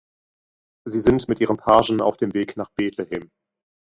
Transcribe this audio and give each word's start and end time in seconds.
Sie 0.87 0.99
sind 0.99 1.27
mit 1.29 1.41
ihrem 1.41 1.57
Pagen 1.57 2.01
auf 2.01 2.17
dem 2.17 2.33
Weg 2.33 2.57
nach 2.57 2.71
Betlehem. 2.71 3.29